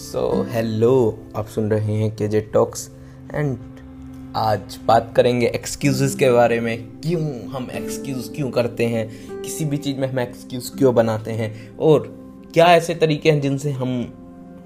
So 0.00 0.46
hello 0.50 1.18
आप 1.36 1.46
सुन 1.46 1.70
रहे 1.70 1.94
हैं 1.94 2.16
के 2.16 2.28
जे 2.28 2.40
टॉक्स 2.40 2.90
एंड 3.34 3.58
आज 4.36 4.78
बात 4.86 5.12
करेंगे 5.16 5.46
एक्सक्यूज़ 5.46 6.18
के 6.18 6.30
बारे 6.30 6.60
में। 6.60 6.88
क्यों 6.88 7.46
हम 7.48 7.70
एक्सक्यूज़ 7.70 8.32
क्यों 8.32 8.50
करते 8.50 8.84
हैं? 8.84 9.32
किसी 9.42 9.64
भी 9.64 9.76
चीज़ 9.76 9.96
में 9.96 10.08
हम 10.08 10.20
एक्सक्यूज़ 10.20 10.78
क्यों 10.78 10.94
बनाते 10.94 11.30
हैं? 11.30 11.76
और 11.78 12.18
क्या 12.54 12.66
ऐसे 12.66 12.94
तरीके 12.94 13.30
हैं 13.30 13.40
जिनसे 13.40 13.70
हम 13.70 14.14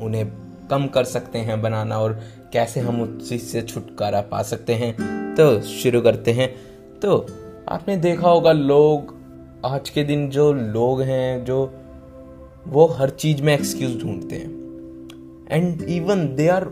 उन्हें 0.00 0.32
कम 0.70 0.86
कर 0.86 1.04
सकते 1.04 1.38
हैं 1.38 1.62
बनाना 1.62 1.98
और 1.98 2.20
कैसे 2.52 2.80
हम 2.80 3.02
उस 3.02 3.28
चीज़ 3.28 3.42
से 3.42 3.62
छुटकारा 3.62 4.20
पा 4.20 4.42
सकते 4.42 4.74
हैं? 4.74 4.96
तो 5.34 5.60
शुरू 5.60 6.00
करते 6.00 6.32
हैं। 6.32 6.54
तो 7.02 7.26
आपने 7.68 7.96
देखा 7.96 8.28
होगा 8.28 8.52
लोग, 8.52 9.14
आज 9.66 9.90
के 9.90 10.04
दिन 10.04 10.30
जो 10.30 10.52
लोग 10.52 11.02
हैं, 11.02 11.44
जो 11.44 11.74
वो 12.66 12.86
हर 12.86 13.10
चीज़ 13.10 13.42
में 13.42 13.54
एक्सक्यूज़ 13.54 13.98
ढूंढते 13.98 14.36
हैं। 14.36 14.63
And 15.50 15.82
even 15.82 16.26
they 16.34 16.48
are 16.48 16.64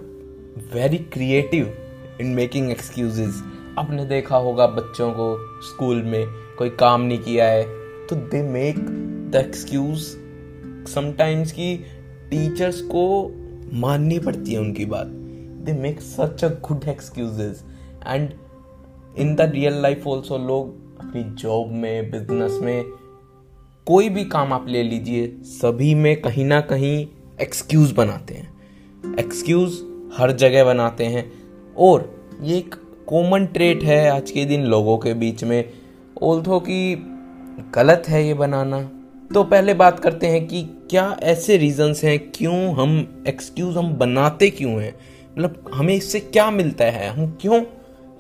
very 0.74 0.98
creative 1.12 1.72
in 2.20 2.26
making 2.26 2.70
excuses 2.70 3.42
आपने 3.78 4.04
देखा 4.04 4.36
होगा 4.36 4.66
बच्चों 4.66 5.10
को 5.12 5.26
स्कूल 5.62 6.02
में 6.02 6.26
कोई 6.58 6.70
काम 6.70 7.00
नहीं 7.00 7.18
किया 7.18 7.46
है 7.46 7.62
तो 8.06 8.16
they 8.16 8.42
make 8.42 8.78
the 9.30 9.36
excuse 9.36 9.98
sometimes 10.88 11.52
की 11.52 11.74
टीचर्स 12.30 12.80
को 12.80 13.02
माननी 13.72 14.18
पड़ती 14.18 14.52
है 14.52 14.60
उनकी 14.60 14.84
बात। 14.84 15.06
They 15.06 15.72
make 15.72 16.00
such 16.00 16.44
a 16.44 16.48
good 16.68 16.88
excuses 16.88 17.62
and 18.06 18.30
in 19.18 19.34
the 19.34 19.40
real 19.40 19.80
life 19.82 20.06
also 20.06 20.38
लोग 20.38 20.98
अपनी 21.00 21.22
जॉब 21.42 21.72
में 21.72 22.10
बिज़नेस 22.10 22.58
में 22.62 22.84
कोई 23.86 24.08
भी 24.08 24.24
काम 24.24 24.52
आप 24.52 24.66
ले 24.68 24.82
लीजिए, 24.82 25.26
सभी 25.42 25.94
में 25.94 26.20
कहीं 26.22 26.44
ना 26.44 26.60
कहीं 26.60 27.06
एक्सक्यूज 27.40 27.92
बनाते 27.92 28.34
हैं। 28.34 28.50
एक्सक्यूज 29.04 29.78
हर 30.16 30.32
जगह 30.32 30.64
बनाते 30.64 31.04
हैं। 31.04 31.30
और 31.76 32.10
ये 32.42 32.58
एक 32.58 32.74
कॉमन 33.08 33.46
ट्रेट 33.46 33.82
है 33.84 34.08
आज 34.10 34.30
के 34.30 34.44
दिन 34.44 34.64
लोगों 34.64 34.96
के 34.98 35.14
बीच 35.14 35.44
में। 35.44 35.72
ऑल्थो 36.22 36.60
कि 36.60 36.94
गलत 37.74 38.02
है 38.08 38.26
ये 38.26 38.34
बनाना। 38.34 38.80
तो 39.34 39.42
पहले 39.44 39.74
बात 39.74 40.00
करते 40.00 40.26
हैं 40.26 40.46
कि 40.46 40.62
क्या 40.90 41.16
ऐसे 41.22 41.56
रीजंस 41.56 42.04
हैं, 42.04 42.18
क्यों 42.30 42.74
हम 42.74 43.24
एक्सक्यूज 43.28 43.76
हम 43.76 43.92
बनाते 43.94 44.50
क्यों 44.50 44.80
हैं? 44.82 44.94
मतलब 45.32 45.70
हमें 45.74 45.94
इससे 45.94 46.20
क्या 46.20 46.50
मिलता 46.50 46.84
है? 46.84 47.08
हम 47.08 47.38
क्यों 47.40 47.60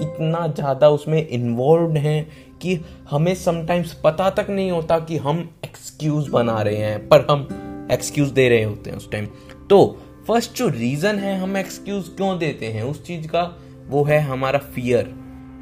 इतना 0.00 0.46
ज़्यादा 0.46 0.88
उसमें 0.88 1.26
इन्वॉल्व 1.28 1.96
हैं 1.96 2.26
कि 2.62 2.78
हमें 3.10 3.34
समटाइम्स 3.34 3.92
पता 3.94 4.30
तक 4.30 4.46
नहीं 4.50 4.70
होता 4.70 4.98
कि 4.98 5.16
हम 5.16 5.48
एक्सक्यूज 5.64 6.28
बना 6.28 6.60
रहे 6.62 6.76
हैं, 6.76 7.08
पर 7.08 7.26
हम 7.30 7.48
एक्सक्यूज 7.92 8.28
दे 8.28 8.48
रहे 8.48 8.62
होते 8.62 8.90
हैं 8.90 8.96
उस 8.96 9.10
टाइम 9.12 9.26
तो 9.70 9.98
फ़र्स्ट 10.28 10.54
जो 10.54 10.68
रीज़न 10.68 11.18
है 11.18 11.38
हम 11.40 11.56
एक्सक्यूज़ 11.56 12.10
क्यों 12.10 12.38
देते 12.38 12.66
हैं, 12.66 12.82
उस 12.82 13.04
चीज़ 13.06 13.26
का 13.28 13.42
वो 13.88 14.02
है 14.04 14.20
हमारा 14.20 14.58
फियर 14.58 15.14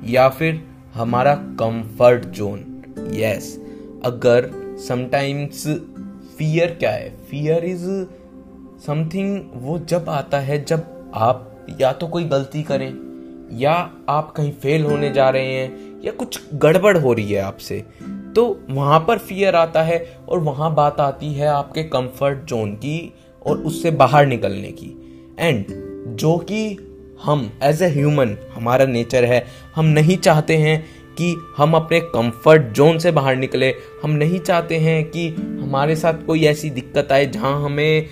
या 0.05 0.29
फिर 0.29 0.61
हमारा 0.95 1.35
कंफर्ट 1.35 2.25
जोन 2.25 2.59
यस 3.15 3.57
अगर 4.05 4.51
समटाइम्स 4.89 5.67
फियर 6.39 6.77
क्या 6.81 6.91
है? 6.91 7.11
फियर 7.31 7.65
इज़ 7.65 7.87
समथिंग 8.87 9.41
वो 9.55 9.79
जब 9.79 10.09
आता 10.09 10.39
है, 10.39 10.65
जब 10.65 11.13
आप 11.15 11.67
या 11.81 11.93
तो 11.93 12.07
कोई 12.09 12.25
गलती 12.25 12.63
करें, 12.63 12.93
या 13.59 13.73
आप 14.09 14.33
कहीं 14.37 14.53
फेल 14.53 14.85
होने 14.85 15.11
जा 15.11 15.29
रहे 15.31 15.55
हैं, 15.55 16.01
या 16.05 16.13
कुछ 16.13 16.41
गड़बड़ 16.55 16.97
हो 16.99 17.13
रही 17.13 17.33
है 17.33 17.41
आपसे 17.41 17.85
तो 18.37 18.45
वहाँ 18.71 18.99
पर 19.01 19.19
फियर 19.19 19.57
आता 19.57 19.83
है 19.83 19.99
और 20.29 20.39
वहाँ 20.39 20.75
बात 20.75 21.01
आती 21.01 21.33
है 21.35 21.47
आपके 21.47 21.83
कंफर्ट 21.83 22.45
जोन 22.45 22.75
की 22.75 23.15
और 23.47 23.59
उससे 23.59 23.91
बाहर 23.91 24.27
निकलने 24.27 24.69
की। 24.69 24.97
एंड 25.39 25.65
जो 26.17 26.37
कि 26.39 26.77
हम 27.23 27.53
एज 27.63 27.83
ए 27.83 27.89
ह्यूमन 27.89 28.37
हमारा 28.55 28.85
नेचर 28.85 29.25
है, 29.25 29.47
हम 29.75 29.85
नहीं 29.85 30.17
चाहते 30.17 30.57
हैं 30.57 30.87
कि 31.19 31.37
हम 31.57 31.75
अपने 31.75 32.01
कंफर्ट 32.01 32.63
जोन 32.63 32.99
से 32.99 33.11
बाहर 33.11 33.37
निकले। 33.37 33.75
हम 34.03 34.11
नहीं 34.11 34.39
चाहते 34.39 34.77
हैं 34.77 35.05
कि 35.05 35.29
हमारे 35.29 35.97
साथ 35.97 36.15
कोई 36.27 36.45
ऐसी 36.45 36.71
दिक्कत 36.71 37.13
आए 37.13 37.27
जहाँ 37.27 37.65
हमें 37.65 38.07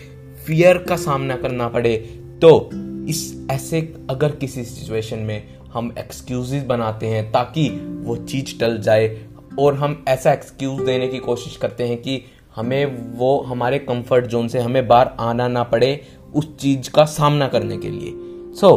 फियर 0.46 0.78
का 0.78 0.96
सामना 0.96 1.36
करना 1.36 1.68
पड़े। 1.68 1.96
तो 2.42 2.70
इस, 3.08 3.46
ऐसे 3.50 3.94
अगर 4.10 4.30
किसी 4.30 4.64
सिचुएशन 4.64 5.18
में 5.18 5.58
हम 5.72 5.94
एक्सक्यूजेज 5.98 6.64
बनाते 6.64 7.06
हैं 7.06 7.32
ताकि 7.32 7.68
वो 8.00 8.16
चीज़ 8.16 8.60
टल 8.60 8.78
जाए 8.78 9.22
और 9.58 9.74
हम 9.74 10.04
ऐसा 10.08 10.32
एक्सक्यूज 10.32 10.82
देने 10.82 11.08
की 11.08 11.18
कोशिश 11.18 11.56
करते 11.56 11.84
हैं 11.84 11.96
कि 11.96 12.22
हमें 12.58 13.16
वो 13.18 13.38
हमारे 13.42 13.78
कंफर्ट 13.80 14.26
जोन 14.26 14.48
से 14.48 14.60
हमें 14.60 14.86
बाहर 14.88 15.10
आना 15.20 15.48
ना 15.48 15.62
पड़े 15.64 15.90
उस 16.34 16.56
चीज़ 16.56 16.90
का 16.90 17.04
सामना 17.06 17.48
करने 17.48 17.76
के 17.76 17.90
लिए। 17.90 18.12
So 18.54 18.76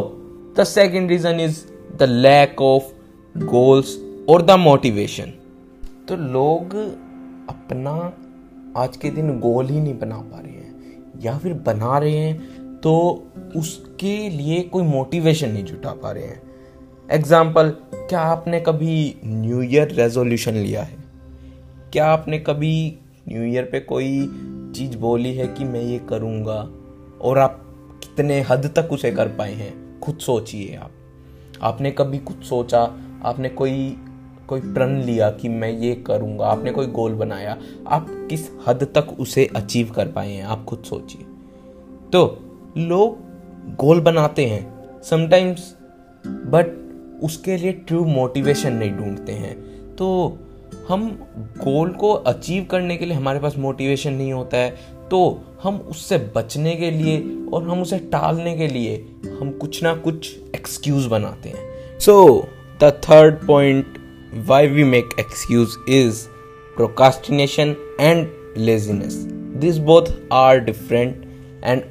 the 0.58 0.64
second 0.64 1.10
reason 1.10 1.40
is 1.40 1.62
the 1.98 2.02
lack 2.02 2.60
of 2.62 2.92
goals 3.34 3.96
और 4.30 4.42
द 4.42 4.58
मोटिवेशन 4.60 5.32
तो 6.08 6.16
लोग 6.16 6.74
अपना 7.50 7.92
आज 8.76 8.96
के 8.96 9.10
दिन 9.10 9.38
गोल 9.40 9.66
ही 9.66 9.80
नहीं 9.80 9.98
बना 9.98 10.16
पा 10.16 10.40
रहे 10.40 10.52
हैं। 10.52 11.20
या 11.22 11.36
फिर 11.38 11.52
बना 11.66 11.98
रहे 11.98 12.16
हैं 12.16 12.80
तो 12.80 12.94
उसके 13.56 14.16
लिए 14.30 14.60
कोई 14.62 14.82
मोटिवेशन 14.84 15.50
नहीं 15.50 15.64
जुटा 15.64 15.90
पा 15.92 16.10
रहे 16.10 16.24
हैं। 16.24 16.40
एग्ज़ाम्पल 17.10 17.70
क्या 17.92 18.20
आपने 18.20 18.60
कभी 18.60 19.14
न्यू 19.24 19.62
ईयर 19.62 19.92
रेजोल्यूशन 19.92 20.54
लिया 20.54 20.82
है? 20.82 20.96
क्या 21.92 22.06
आपने 22.06 22.38
कभी 22.40 22.74
न्यू 23.28 23.42
ईयर 23.42 23.64
पे 23.64 23.80
कोई 23.80 24.26
चीज़ 24.76 24.96
बोली 24.96 25.34
है 25.34 25.46
कि 25.46 25.64
मैं 25.64 25.82
ये 25.82 25.98
करूँगा? 25.98 26.70
और 27.20 27.38
आप 27.38 27.58
कितने 28.02 28.40
हद 28.40 28.72
तक 28.76 28.88
उसे 28.92 29.10
कर 29.10 29.28
पाए 29.28 29.52
हैं? 29.52 30.00
खुद 30.00 30.18
सोचिए 30.18 30.76
आप। 30.76 30.90
आपने 31.62 31.90
कभी 31.90 32.18
कुछ 32.18 32.44
सोचा? 32.44 32.98
आपने 33.24 33.48
कोई 33.48 33.96
कोई 34.48 34.60
प्रण 34.60 35.02
लिया 35.02 35.30
कि 35.30 35.48
मैं 35.48 35.78
ये 35.78 35.94
करूँगा? 35.94 36.46
आपने 36.46 36.70
कोई 36.70 36.86
गोल 36.86 37.12
बनाया? 37.12 37.58
आप 37.88 38.06
किस 38.30 38.50
हद 38.68 38.84
तक 38.84 39.16
उसे 39.20 39.50
अचीव 39.56 39.90
कर 39.90 40.08
पाए 40.08 40.32
हैं? 40.32 40.44
आप 40.44 40.64
खुद 40.64 40.82
सोचिए। 40.84 41.26
तो 42.12 42.38
लोग 42.78 43.18
गोल 43.76 44.00
बनाते 44.00 44.46
हैं 44.46 44.88
समटाइम्स 45.02 45.76
बट 46.26 46.82
उसके 47.22 47.56
लिए 47.56 47.72
ट्रू 47.72 48.04
मोटिवेशन 48.04 48.72
नहीं 48.72 48.92
ढूंढते 48.92 49.32
हैं। 49.32 49.54
तो 49.96 50.38
हम 50.88 51.26
गोल 51.36 51.88
को 51.88 52.12
अचीव 52.12 52.66
करने 52.70 52.96
के 52.96 53.06
लिए 53.06 53.16
हमारे 53.16 53.40
पास 53.40 53.54
मोटिवेशन 53.58 54.12
नहीं 54.12 54.32
होता 54.32 54.56
है 54.56 54.70
तो 55.10 55.44
हम 55.62 55.76
उससे 55.76 56.18
बचने 56.36 56.74
के 56.76 56.90
लिए 56.90 57.18
और 57.52 57.62
हम 57.68 57.82
उसे 57.82 57.98
टालने 57.98 58.56
के 58.56 58.68
लिए 58.68 59.06
हम 59.40 59.50
कुछ 59.50 59.82
ना 59.82 59.94
कुछ 59.94 60.36
एक्सक्यूज 60.54 61.06
बनाते 61.06 61.48
हैं। 61.48 61.98
So 61.98 62.46
the 62.80 63.00
third 63.04 63.46
point 63.46 63.86
why 64.46 64.66
we 64.66 64.84
make 64.84 65.08
excuse 65.20 65.68
is 65.88 66.26
procrastination 66.76 67.76
and 68.00 68.28
laziness 68.56 69.14
this 69.56 69.76
both 69.76 70.02
are 70.32 70.58
different 70.58 71.24
and 71.64 71.82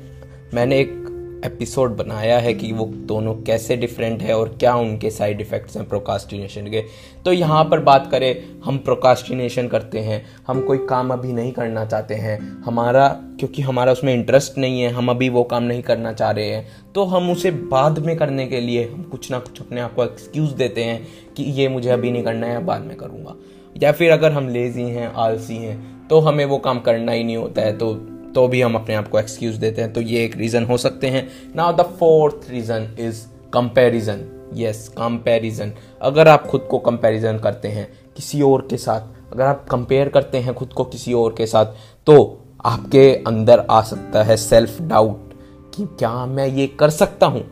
मैंने 0.53 0.80
एक 0.80 1.00
एपिसोड 1.46 1.96
बनाया 1.97 2.38
है 2.40 2.53
कि 2.53 2.72
वो 2.72 2.85
दोनों 3.07 3.34
कैसे 3.35 3.75
डिफरेंट 3.78 4.22
है 4.22 4.38
और 4.38 4.50
क्या 4.59 4.74
उनके 4.75 5.09
साइड 5.09 5.41
इफ़ेक्ट्स 5.41 5.78
हैं 5.78 5.88
प्रोकास्टिनेशन 5.90 6.68
के। 6.68 6.84
तो 7.25 7.34
यहाँ 7.34 7.63
पर 7.66 7.79
बात 7.79 8.07
करें, 8.12 8.62
हम 8.66 8.78
प्रोकास्टिनेशन 8.78 9.68
करते 9.68 10.00
हैं, 10.00 10.24
हम 10.47 10.62
कोई 10.62 10.78
काम 10.90 11.13
अभी 11.13 11.34
नहीं 11.34 11.51
करना 11.51 11.85
चाहते 11.85 12.16
हैं, 12.16 12.40
हमारा, 12.63 13.07
क्योंकि 13.40 13.62
हमारा 13.62 13.91
उसमें 13.91 14.13
इंटरेस्ट 14.13 14.57
नहीं 14.57 14.81
है, 14.81 14.90
हम 14.90 15.09
अभी 15.09 15.30
वो 15.30 15.44
काम 15.44 15.63
नहीं 15.63 15.81
करना 15.81 16.13
चाह 16.13 16.31
रहे 16.31 16.50
हैं 16.50 16.68
तो 16.94 17.03
हम 17.03 17.31
उसे 17.31 17.51
बाद 17.51 18.00
में 18.00 18.16
करने 18.18 18.47
के 18.47 18.59
लिए 18.59 18.84
हम 18.85 19.03
कुछ 19.03 19.31
ना 19.31 19.40
कुछ 19.40 19.62
अपने 19.62 19.81
आप 19.81 19.94
को 19.94 20.03
एक्सक्यूज़ 20.03 20.53
देते 20.56 20.84
हैं 20.84 21.07
कि 21.38 21.44
ये 21.51 21.68
मुझे 21.69 21.90
अभी 21.90 22.12
नहीं 22.12 22.24
करना 22.24 22.47
है 22.47 22.63
बाद 22.66 22.81
में 22.81 22.96
करूँगा। 22.97 23.35
या 23.75 23.91
फिर 23.91 24.12
अगर 24.12 24.31
हम 24.31 24.50
लेज़ी 24.50 24.84
हैं, 24.84 25.13
आलसी 25.13 25.56
हैं 25.56 26.07
तो 26.07 26.19
हमें 26.19 26.46
वो 26.46 26.57
काम 26.57 26.80
करना 26.80 27.12
ही 27.12 27.24
नहीं 27.24 27.38
होता 27.38 27.62
है 27.62 27.77
तो 27.77 27.94
तो 28.36 28.48
भी 28.48 28.62
हम 28.62 28.75
अपने 28.75 28.95
आप 28.95 29.07
को 29.07 29.19
एक्सक्यूज 29.19 29.56
देते 29.56 29.81
हैं 29.81 29.94
तो 29.94 30.01
ये 30.01 30.24
एक 30.24 30.38
रीज़न 30.38 30.66
हो 30.66 30.78
सकते 30.78 31.07
हैं। 31.07 31.30
Now 31.56 31.74
the 31.74 31.81
fourth 31.81 32.50
reason 32.50 32.95
is 33.00 33.25
comparison 33.54 34.50
yes 34.54 34.88
comparison 34.88 35.72
अगर 36.01 36.28
आप 36.28 36.48
खुद 36.48 36.68
को 36.72 36.80
कंपेरिजन 36.80 37.38
करते 37.38 37.68
हैं 37.68 37.88
किसी 38.16 38.42
और 38.42 38.68
के 38.69 38.78
साथ, 38.78 39.01
अगर 39.33 39.45
आप 39.45 39.66
कंपेयर 39.69 40.10
करते 40.10 40.38
हैं 40.38 40.54
खुद 40.54 40.74
को 40.74 40.83
किसी 40.83 41.13
और 41.13 41.36
के 41.38 41.45
साथ 41.45 41.66
तो 42.06 42.44
आपके 42.66 43.24
अंदर 43.28 43.66
आ 43.72 43.81
सकता 43.81 44.24
है 44.24 44.38
सेल्फ 44.38 44.81
डाउट 44.81 45.33
कि 45.75 45.86
क्या 46.00 46.25
मैं 46.25 46.48
ये 46.48 46.68
कर 46.68 46.89
सकता 46.89 47.25
हूँ? 47.25 47.44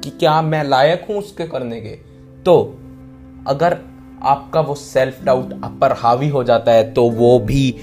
कि 0.00 0.10
क्या 0.10 0.42
मैं 0.42 0.64
लायक 0.64 1.06
हूँ 1.10 1.16
उसके 1.16 1.46
करने 1.46 1.80
के? 1.80 1.96
तो 2.42 2.78
अगर 3.46 3.78
आपका 4.22 4.60
वो 4.60 4.74
सेल्फ 4.74 5.24
डाउट 5.24 5.52
आप 5.64 5.78
पर 5.80 5.92
हावी 5.92 6.28
हो 6.28 6.44
जाता 6.44 6.72
है 6.72 6.92
तो 6.92 7.10
वो 7.10 7.38
भी 7.38 7.74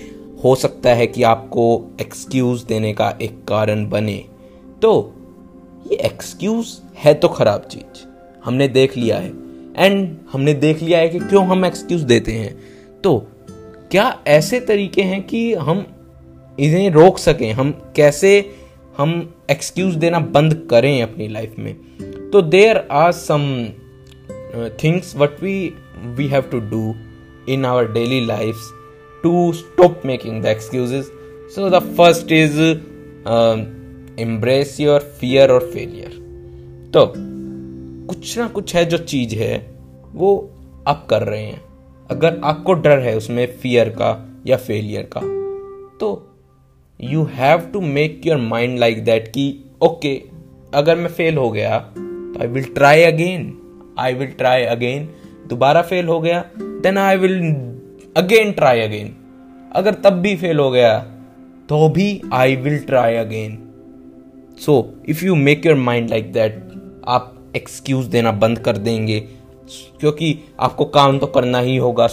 हो 0.44 0.56
सकता 0.56 0.94
है 0.94 1.08
कि 1.08 1.24
आपको 1.24 1.92
एक्सक्यूज 2.02 2.64
देने 2.64 2.94
का 2.94 3.18
एक 3.22 3.44
कारण 3.48 3.90
बने। 3.90 4.26
तो 4.82 5.14
ये 5.92 5.98
एक्सक्यूज 5.98 6.68
है 6.98 7.14
तो 7.14 7.28
खराब 7.28 7.62
चीज़। 7.62 8.06
हमने 8.46 8.68
देख 8.68 8.98
लिया 8.98 9.18
है। 9.18 9.32
एंड 9.78 10.18
हमने 10.32 10.54
देख 10.54 10.82
लिया 10.82 11.00
है 11.00 11.10
कि 11.10 11.20
क्यों 11.20 11.46
हम 11.46 11.66
एक्सक्यूज 11.66 12.02
देते 12.02 12.32
हैं। 12.32 12.58
तो 13.04 13.18
क्या 13.92 14.20
ऐसे 14.28 14.60
तरीके 14.60 15.02
हैं 15.02 15.24
कि 15.28 15.54
हम 15.54 15.86
इन्हें 16.60 16.90
रोक 16.90 17.18
सकें? 17.18 17.52
हम 17.54 17.72
कैसे 17.96 18.56
हम 18.98 19.34
एक्सक्यूज 19.52 19.96
देना 19.96 20.20
बंद 20.20 20.68
करें 20.70 21.02
अपनी 21.02 21.28
लाइफ 21.28 21.56
में? 21.60 21.76
तो 22.34 22.42
there 22.42 22.88
are 22.92 23.12
some 23.12 23.66
things 24.84 25.16
what 25.16 25.44
we 25.44 25.74
we 26.04 26.28
have 26.28 26.42
to 26.42 26.60
do 26.60 26.96
in 27.50 27.66
our 27.66 27.92
daily 27.92 28.26
life 29.26 29.46
to 29.46 29.54
stop 29.54 30.02
making 30.06 30.44
the 30.44 30.46
excuses 30.46 31.04
so 31.56 31.70
the 31.70 31.80
first 31.80 32.32
is 32.32 32.62
embrace 34.22 34.80
your 34.80 35.00
fear 35.00 35.52
और 35.52 35.72
फेलियर 35.74 36.26
तो 36.94 37.14
कुछ 38.08 38.40
ना 38.40 38.48
कुछ 38.48 38.76
है 38.76 38.86
जो 38.86 38.98
चीज़ 38.98 39.36
है, 39.36 39.68
वो 40.14 40.52
आप 40.88 41.08
कर 41.10 41.22
रहे 41.22 41.44
हैं। 41.44 41.62
अगर 42.12 42.42
आपको 42.44 42.74
डर 42.74 43.00
है 43.00 43.18
उसमें 43.18 43.48
फियर 43.48 43.90
का 43.90 44.30
या 44.48 44.58
फेलियर 44.58 45.10
का 45.18 45.20
तो 46.00 46.36
you 47.02 47.24
have 47.24 47.60
to 47.60 47.82
make 47.82 48.22
your 48.26 48.38
mind 48.38 48.80
like 48.80 49.04
that 49.04 49.28
कि 49.28 49.60
ओके 49.82 50.22
अगर 50.74 50.96
मैं 50.96 51.10
फेल 51.10 51.38
हो 51.38 51.52
गया 51.52 51.80
तो 51.80 52.42
I 52.42 52.48
will 52.48 52.64
try 52.64 53.04
again 53.04 53.60
I 54.00 54.14
will 54.14 54.28
try 54.28 54.64
again 54.64 55.10
दोबारा 55.48 55.82
फेल 55.82 56.06
हो 56.06 56.20
गया 56.20 56.50
then 56.60 56.98
I 56.98 57.18
will 57.18 57.75
again 58.16 58.52
try 58.52 58.80
again 58.80 59.16
अगर 59.76 59.94
तब 59.94 60.14
भी 60.14 60.36
फेल 60.36 60.60
हो 60.60 60.70
गया 60.72 60.98
तो 61.70 61.90
भी 61.90 62.22
I 62.34 62.56
will 62.56 62.78
try 62.80 63.16
again 63.16 63.58
so 64.60 64.94
if 65.10 65.26
you 65.26 65.36
make 65.36 65.66
your 65.66 65.76
mind 65.76 66.10
like 66.10 66.32
that 66.34 66.62
आप 67.08 67.32
एक्सक्यूज 67.56 68.06
देना 68.06 68.32
बंद 68.32 68.60
कर 68.60 68.78
देंगे. 68.78 69.20
क्योंकि 70.00 70.38
आपको 70.60 70.86
काम 70.86 71.20
तो 71.20 71.28
करना 71.28 71.60
ही 71.60 71.76
होगा. 71.78 72.08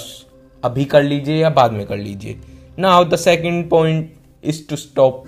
अभी 0.63 0.85
कर 0.85 1.03
लीजिए 1.03 1.37
या 1.37 1.51
बाद 1.51 1.73
में 1.73 1.87
कर 1.87 1.97
लीजिए. 1.97 2.39
Now 2.79 3.05
the 3.05 3.17
second 3.17 3.69
point 3.71 4.13
is 4.45 4.67
to 4.69 4.77
stop 4.77 5.25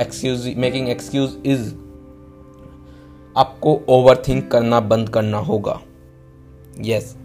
excuse 0.00 0.52
making 0.56 0.88
excuse 0.88 1.36
is 1.46 1.68
आपको 3.36 3.80
ओवर 3.88 4.22
थिंक 4.28 4.50
करना 4.50 4.80
बंद 4.80 5.08
करना 5.08 5.38
होगा. 5.38 5.80
Yes 6.80 7.16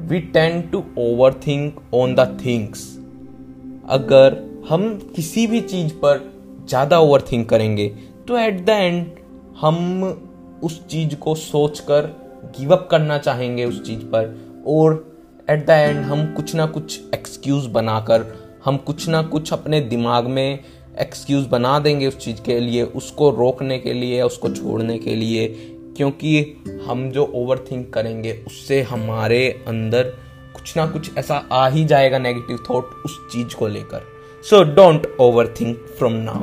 we 0.00 0.18
tend 0.34 0.60
to 0.62 0.82
overthink 1.46 1.80
on 1.94 2.14
the 2.14 2.26
things 2.44 2.82
अगर 3.88 4.36
हम 4.68 4.82
किसी 5.16 5.46
भी 5.46 5.60
चीज़ 5.60 5.92
पर 5.94 6.18
ज़्यादा 6.68 6.98
ओवर 6.98 7.22
थिंक 7.22 7.48
करेंगे 7.48 7.88
तो 8.28 8.38
एट 8.38 8.64
द 8.66 8.68
एंड 8.68 9.06
हम 9.60 10.02
उस 10.64 10.86
चीज़ 10.86 11.14
को 11.14 11.34
सोचकर 11.34 12.06
गिव 12.58 12.72
अप 12.72 12.88
करना 12.90 13.18
चाहेंगे 13.18 13.64
उस 13.64 13.82
चीज़ 13.86 14.04
पर। 14.04 14.34
और 14.66 14.94
एट 15.50 15.66
द 15.66 15.70
एंड 15.70 15.98
हम 16.04 16.26
कुछ 16.34 16.54
ना 16.54 16.66
कुछ 16.66 17.00
एक्सक्यूज़ 17.14 17.68
बनाकर, 17.68 18.26
हम 18.64 18.76
कुछ 18.76 19.08
ना 19.08 19.22
कुछ 19.22 19.52
अपने 19.52 19.80
दिमाग 19.80 20.26
में 20.26 20.58
एक्सक्यूज़ 21.00 21.48
बना 21.48 21.78
देंगे 21.78 22.06
उस 22.06 22.18
चीज़ 22.18 22.42
के 22.42 22.58
लिए, 22.60 22.82
उसको 22.82 23.30
रोकने 23.30 23.78
के 23.78 23.92
लिए 23.92 24.22
उसको 24.22 24.48
छोड़ने 24.50 24.98
के 24.98 25.14
लिए। 25.14 25.48
क्योंकि 25.98 26.62
हम 26.86 27.10
जो 27.10 27.32
ओवर 27.34 27.58
थिंक 27.70 27.92
करेंगे, 27.94 28.32
उससे 28.46 28.82
हमारे 28.82 29.64
अंदर 29.68 30.02
कुछ 30.54 30.76
ना 30.76 30.86
कुछ 30.86 31.16
ऐसा 31.18 31.36
आ 31.52 31.68
ही 31.68 31.84
जाएगा 31.84 32.18
नेगेटिव 32.18 32.58
थॉट 32.70 32.90
उस 33.06 33.18
चीज़ 33.32 33.56
को 33.56 33.68
लेकर। 33.68 34.02
So 34.44 34.62
don't 34.64 35.06
overthink 35.60 35.76
from 35.98 36.12
now 36.12 36.42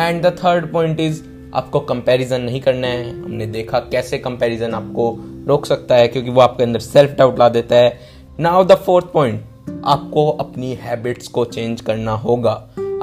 and 0.00 0.22
the 0.22 0.36
third 0.38 0.72
point 0.72 1.00
is 1.00 1.22
आपको 1.54 1.80
कंपैरिजन 1.80 2.40
नहीं 2.40 2.60
करना 2.60 2.86
है। 2.86 3.22
हमने 3.22 3.46
देखा 3.46 3.78
कैसे 3.78 4.18
कंपैरिजन 4.18 4.74
आपको 4.74 5.16
रोक 5.46 5.66
सकता 5.66 5.94
है, 5.94 6.08
क्योंकि 6.08 6.30
वो 6.30 6.40
आपके 6.40 6.62
अंदर 6.62 6.80
सेल्फ 6.80 7.10
डाउट 7.10 7.38
ला 7.38 7.48
देता 7.48 7.76
है। 7.76 7.98
नाउ 8.40 8.64
द 8.64 8.74
फोर्थ 8.74 9.06
पॉइंट 9.06 9.44
आपको 9.84 10.30
अपनी 10.30 10.74
हैबिट्स 10.74 11.28
को 11.28 11.44
चेंज 11.44 11.80
करना 11.80 12.12
होगा। 12.12 12.52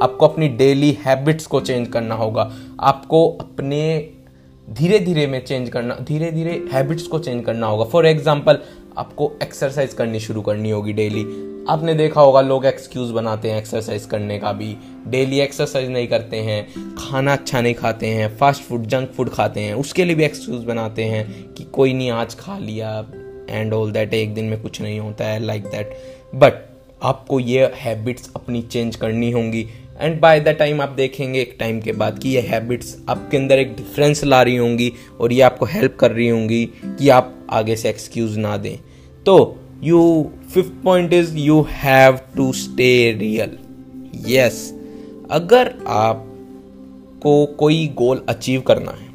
आपको 0.02 0.28
अपनी 0.28 0.48
डेली 0.48 0.92
हैबिट्स 0.92 1.48
को 1.48 1.62
चेंज 1.62 1.88
करना 1.88 2.16
होगा। 2.16 2.52
आपको 2.80 3.30
अपने 3.30 4.12
धीरे 4.68 5.00
धीरे 5.00 5.26
में 5.28 5.44
चेंज 5.46 5.70
करना 5.70 5.96
धीरे 6.02 6.32
धीरे 6.32 6.52
हैबिट्स 6.72 7.08
को 7.08 7.20
चेंज 7.20 7.44
करना 7.46 7.68
होगा। 7.68 7.86
फॉर 7.86 8.06
एग्ज़ाम्पल 8.06 8.60
आपको 8.98 9.32
एक्सरसाइज 9.44 9.94
करनी 9.94 10.20
शुरू 10.20 10.42
करनी 10.42 10.70
होगी 10.70 10.94
डेली 10.94 11.24
आपने 11.70 11.94
देखा 11.94 12.22
होगा, 12.22 12.42
लोग 12.42 12.66
एक्सक्यूज 12.66 13.12
बनाते 13.12 13.52
हैं 13.52 13.58
एक्सरसाइज 13.58 14.06
करने 14.06 14.38
का 14.40 14.52
भी। 14.54 14.76
डेली 15.08 15.40
एक्सरसाइज 15.40 15.90
नहीं 15.90 16.08
करते 16.08 16.38
हैं, 16.38 16.96
खाना 16.98 17.34
अच्छा 17.34 17.62
नहीं 17.62 17.74
खाते 17.74 18.08
हैं 18.08 18.36
फास्ट 18.38 18.64
फ़ूड 18.64 18.86
जंक 18.86 19.12
फ़ूड 19.12 19.30
खाते 19.30 19.60
हैं। 19.60 19.74
उसके 19.76 20.06
लिए 20.06 20.16
भी 20.16 20.24
एक्सक्यूज 20.24 20.64
बनाते 20.64 21.04
हैं 21.04 21.54
कि 21.54 21.64
कोई 21.64 21.94
नहीं, 21.94 22.12
आज 22.12 22.36
खा 22.36 22.58
लिया 22.58 23.06
एंड 23.50 23.74
ऑल 23.74 23.92
दैट 23.92 24.14
एक 24.14 24.34
दिन 24.34 24.46
में 24.46 24.62
कुछ 24.62 24.82
नहीं 24.82 25.00
होता 25.00 25.26
है 25.26 25.40
लाइक 25.40 25.66
दैट 25.66 25.98
बट 26.36 26.64
आपको 27.02 27.40
ये 27.40 27.72
हैबिट्स 27.76 28.30
अपनी 28.36 28.62
चेंज 28.62 28.96
करनी 28.96 29.32
होंगी। 29.32 29.68
एंड 30.02 30.20
बाय 30.22 30.40
द 30.40 30.48
टाइम 30.50 30.82
आप 30.82 30.90
देखेंगे 30.90 31.42
एक 31.42 31.56
टाइम 31.60 31.80
के 31.82 31.92
बाद 31.92 32.18
कि 32.20 32.30
ये 32.30 32.40
हैबिट्स 32.42 32.98
आपके 33.10 33.38
अंदर 33.38 33.60
एक 33.60 33.76
डिफरेंस 33.76 34.24
ला 34.24 34.42
रही 34.42 34.56
होंगी 34.56 34.92
और 35.20 35.34
ये 35.34 35.42
आपको 35.42 35.66
हेल्प 35.66 35.96
कर 36.00 36.12
रही 36.12 36.28
होंगी 36.30 36.66
कि 36.86 37.10
आप 37.10 37.34
आगे 37.50 37.76
से 37.76 37.90
एक्सक्यूज 37.90 38.38
ना 38.38 38.58
दें। 38.58 38.78
तो 39.26 39.60
you 39.84 40.32
fifth 40.54 40.74
point 40.84 41.14
is 41.14 41.36
you 41.38 41.62
have 41.70 42.20
to 42.36 42.52
stay 42.54 43.12
real 43.12 43.58
yes 44.28 44.74
अगर 45.32 45.74
आप 45.88 46.26
को 47.22 47.46
कोई 47.46 47.88
गोल 47.98 48.26
अचीव 48.30 48.62
करना 48.62 48.92
है, 48.92 49.10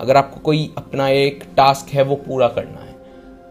अगर 0.00 0.16
आपको 0.16 0.40
कोई 0.40 0.68
अपना 0.78 1.08
एक 1.08 1.44
टास्क 1.56 1.94
है 1.94 2.02
वो 2.02 2.14
पूरा 2.16 2.48
करना 2.48 2.84
है 2.84 2.96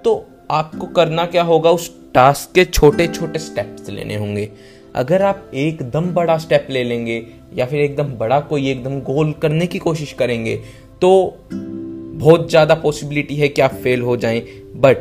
तो 0.05 0.25
आपको 0.51 0.87
करना 0.87 1.25
क्या 1.25 1.43
होगा? 1.43 1.69
उस 1.69 1.95
टास्क 2.13 2.53
के 2.55 2.65
छोटे 2.65 3.07
छोटे 3.07 3.39
स्टेप्स 3.39 3.89
लेने 3.89 4.15
होंगे। 4.15 4.49
अगर 4.95 5.21
आप 5.21 5.51
एकदम 5.53 6.13
बड़ा 6.13 6.37
स्टेप 6.37 6.67
ले 6.69 6.83
लेंगे 6.83 7.25
या 7.57 7.65
फिर 7.65 7.79
एकदम 7.79 8.13
बड़ा 8.13 8.39
कोई 8.39 8.69
एकदम 8.71 8.99
गोल 9.01 9.31
करने 9.33 9.67
की 9.67 9.79
कोशिश 9.79 10.13
करेंगे 10.13 10.55
तो 11.01 11.11
बहुत 11.53 12.49
ज़्यादा 12.49 12.75
पॉसिबिलिटी 12.75 13.35
है 13.35 13.47
कि 13.47 13.61
आप 13.61 13.73
फेल 13.73 14.01
हो 14.01 14.17
जाएँ। 14.17 14.41
बट 14.75 14.97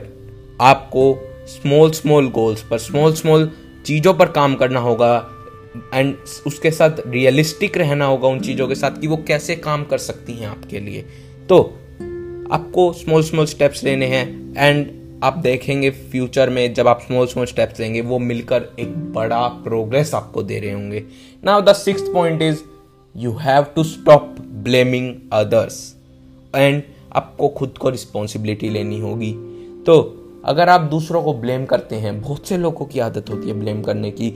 आपको 0.61 1.03
स्मॉल 1.49 1.91
स्मॉल 1.91 2.29
गोल्स 2.31 2.63
पर 2.63 2.79
स्मॉल 2.79 3.15
स्मॉल 3.15 3.51
चीज़ों 3.87 4.15
पर 4.15 4.29
काम 4.29 4.55
करना 4.55 4.81
होगा 4.81 5.15
एंड 5.95 6.15
उसके 6.47 6.71
साथ 6.71 6.91
रियलिस्टिक 7.07 7.77
रहना 7.77 8.05
होगा 8.05 8.29
उन 8.29 8.41
चीज़ों 8.41 8.69
के 8.69 8.75
साथ 8.75 9.01
कि 9.01 9.07
वो 9.07 9.17
कैसे 9.17 9.57
काम 9.57 9.85
कर 9.85 9.99
सकती 9.99 10.33
हैं 10.33 10.47
आपके 10.47 10.81
लिए। 10.81 11.05
तो 11.49 11.63
आपको 12.53 12.93
स्मॉल 12.93 13.23
स्मॉल 13.23 13.47
स्टेप्स 13.47 13.85
लेने 13.85 14.07
हैं 14.07 14.55
एंड 14.59 15.00
आप 15.23 15.37
देखेंगे 15.39 15.91
फ्यूचर 15.91 16.51
में 16.51 16.73
जब 16.75 16.89
आप 16.89 17.01
स्मॉल 17.01 17.27
स्मॉल 17.27 17.47
स्टेप्स 17.47 17.81
लेंगे, 17.81 18.01
वो 18.01 18.19
मिलकर 18.19 18.65
एक 18.81 18.95
बड़ा 19.13 19.47
प्रोग्रेस 19.65 20.15
आपको 20.15 20.43
दे 20.43 20.59
रहे 20.61 20.73
होंगे। 20.73 21.05
Now 21.45 21.61
the 21.61 21.73
six 21.73 22.03
point 22.03 22.43
is 22.43 22.63
you 23.15 23.33
have 23.33 23.65
to 23.77 23.85
stop 23.85 24.35
blaming 24.65 25.15
others 25.33 25.95
and 26.55 26.83
आपको 27.13 27.49
खुद 27.49 27.79
को 27.79 27.91
रिस्पॉन्सिबिलिटी 27.91 28.71
लेनी 28.71 29.01
होगी। 29.01 29.33
तो 29.87 29.99
अगर 30.45 30.69
आप 30.69 30.81
दूसरों 30.81 31.23
को 31.23 31.35
ब्लेम 31.35 31.65
करते 31.65 31.97
हैं, 31.97 32.21
बहुत 32.21 32.47
से 32.47 32.57
लोगों 32.59 32.87
की 32.87 33.01
आदत 33.01 33.31
होती 33.31 33.49
है 33.49 33.55
ब्लेम 33.55 33.83
करने 33.83 34.11
की 34.11 34.31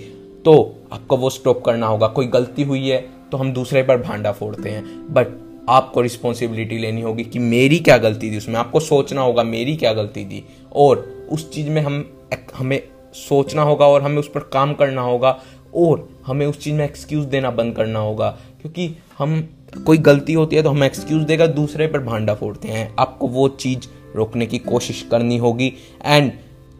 तो 0.44 0.54
आपको 0.92 1.16
वो 1.16 1.30
स्टॉप 1.30 1.64
करना 1.64 1.86
होगा। 1.86 2.06
कोई 2.08 2.26
गलती 2.26 2.62
हुई 2.62 2.88
है 2.88 2.98
तो 3.32 3.36
हम 3.36 3.52
दूसरे 3.52 3.82
पर 3.82 4.02
भांडा 4.02 4.32
फोड़ते 4.32 4.70
हैं। 4.70 4.84
बट 5.14 5.26
आपको 5.68 6.00
रिस्पॉन्सिबिलिटी 6.00 6.78
लेनी 6.78 7.00
होगी 7.00 7.24
कि 7.24 7.38
मेरी 7.38 7.78
क्या 7.78 7.98
गलती 7.98 8.30
थी 8.30 8.36
उसमें। 8.36 8.56
आपको 8.56 8.80
सोचना 8.80 9.22
होगा, 9.22 9.42
मेरी 9.42 9.76
क्या 9.76 9.92
गलती 9.92 10.24
थी। 10.24 10.44
और 10.72 11.26
उस 11.32 11.52
चीज़ 11.52 11.70
में 11.70 11.82
हम 11.82 12.18
हमें 12.54 12.82
सोचना 13.14 13.62
होगा 13.62 13.86
और 13.86 14.02
हमें 14.02 14.18
उस 14.18 14.28
पर 14.28 14.40
काम 14.40 14.74
करना 14.74 15.02
होगा 15.02 15.42
और 15.74 16.08
हमें 16.26 16.46
उस 16.46 16.60
चीज़ 16.60 16.74
में 16.74 16.84
एक्सक्यूज़ 16.84 17.26
देना 17.26 17.50
बंद 17.50 17.76
करना 17.76 17.98
होगा। 17.98 18.38
क्योंकि 18.60 18.96
हम, 19.18 19.48
कोई 19.86 19.98
गलती 19.98 20.32
होती 20.32 20.56
है 20.56 20.62
तो 20.62 20.70
हम 20.70 20.84
एक्सक्यूज़ 20.84 21.24
देगा 21.24 21.46
दूसरे 21.46 21.86
पर 21.86 21.98
भांडा 21.98 22.34
फोड़ते 22.34 22.68
हैं। 22.68 22.94
आपको 22.98 23.28
वो 23.28 23.48
चीज़ 23.48 23.80
रोकने 24.16 24.46
की 24.46 24.58
कोशिश 24.58 25.08
करनी 25.10 25.36
होगी 25.36 25.72
एंड 26.04 26.32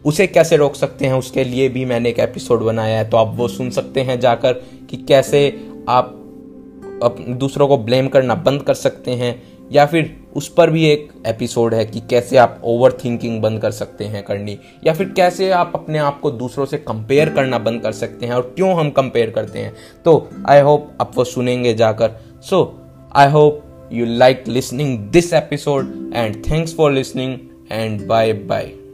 उसे 0.05 0.27
कैसे 0.27 0.57
रोक 0.57 0.75
सकते 0.75 1.05
हैं 1.05 1.13
उसके 1.13 1.43
लिए 1.43 1.69
भी 1.69 1.85
मैंने 1.85 2.09
एक 2.09 2.19
एपिसोड 2.19 2.59
बनाया 2.59 2.97
है 2.97 3.09
तो 3.09 3.17
आप 3.17 3.31
वो 3.35 3.47
सुन 3.47 3.69
सकते 3.69 4.01
हैं 4.01 4.19
जाकर 4.19 4.53
कि 4.89 4.97
कैसे 4.97 5.67
आप 5.89 6.14
दूसरों 7.03 7.67
को 7.67 7.77
ब्लेम 7.77 8.07
करना 8.07 8.35
बंद 8.35 8.61
कर 8.61 8.73
सकते 8.73 9.11
हैं, 9.11 9.41
या 9.71 9.85
फिर 9.85 10.15
उस 10.35 10.47
पर 10.53 10.69
भी 10.69 10.85
एक 10.85 11.07
एपिसोड 11.27 11.73
है 11.73 11.85
कि 11.85 11.99
कैसे 11.99 12.37
आप 12.37 12.61
ओवर 12.63 12.91
थिंकिंग 13.03 13.41
बंद 13.41 13.61
कर 13.61 13.71
सकते 13.71 14.05
हैं, 14.05 14.23
करनी, 14.23 14.57
या 14.85 14.93
फिर 14.93 15.09
कैसे 15.09 15.49
आप 15.51 15.71
अपने 15.75 15.97
आप 15.97 16.19
को 16.19 16.31
दूसरों 16.31 16.65
से 16.65 16.77
कंपेयर 16.77 17.29
करना 17.29 17.59
बंद 17.59 17.81
कर 17.81 17.91
सकते 17.91 18.25
हैं, 18.25 18.33
और 18.33 18.53
क्यों 18.55 18.73
हम 18.73 18.89
कंपेयर 18.89 19.29
करते 19.29 19.59
हैं। 19.59 19.73
तो 20.05 20.29
आई 20.49 20.61
होप 20.61 20.91
आप 21.01 21.11
वो 21.15 21.23
सुनेंगे 21.23 21.73
जाकर। 21.73 22.19
So 22.41 22.63
I 23.15 23.31
hope 23.31 23.89
you 23.93 24.05
like 24.05 24.47
listening 24.47 24.97
this 24.99 25.33
episode 25.33 26.11
and 26.15 26.43
thanks 26.51 26.75
for 26.75 26.91
listening 26.91 27.37
and 27.71 28.07
bye 28.07 28.33
bye. 28.33 28.84